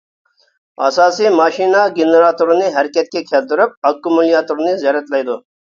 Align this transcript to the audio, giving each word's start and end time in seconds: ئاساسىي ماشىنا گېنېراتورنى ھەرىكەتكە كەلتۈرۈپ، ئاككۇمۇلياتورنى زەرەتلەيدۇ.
ئاساسىي 0.85 1.29
ماشىنا 1.41 1.83
گېنېراتورنى 1.99 2.73
ھەرىكەتكە 2.79 3.25
كەلتۈرۈپ، 3.31 3.79
ئاككۇمۇلياتورنى 3.87 4.79
زەرەتلەيدۇ. 4.87 5.41